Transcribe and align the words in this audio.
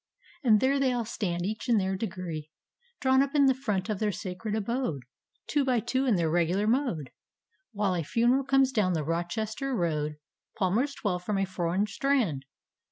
And 0.43 0.61
there 0.61 0.79
they 0.79 0.91
all 0.91 1.05
stand 1.05 1.45
each 1.45 1.69
in 1.69 1.77
their 1.77 1.95
dcgrM, 1.95 2.49
Drawn 3.01 3.21
up 3.21 3.35
in 3.35 3.45
the 3.45 3.53
front 3.53 3.87
of 3.87 3.99
their 3.99 4.11
sacred 4.11 4.55
abode, 4.55 5.03
Two 5.45 5.63
by 5.63 5.79
two 5.79 6.07
in 6.07 6.15
their 6.15 6.27
regular 6.31 6.65
mode, 6.65 7.11
While 7.71 7.93
a 7.93 8.01
funeral 8.03 8.43
comes 8.43 8.71
down 8.71 8.93
the 8.93 9.03
Rochester 9.03 9.75
road, 9.75 10.15
Palmers 10.57 10.95
twelve, 10.95 11.23
from 11.23 11.37
a 11.37 11.45
foreign 11.45 11.85
strand. 11.85 12.45